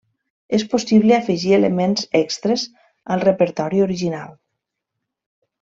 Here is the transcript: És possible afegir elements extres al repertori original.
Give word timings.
És 0.57 0.63
possible 0.71 1.15
afegir 1.17 1.51
elements 1.57 2.09
extres 2.21 2.65
al 3.17 3.23
repertori 3.27 3.87
original. 3.89 4.37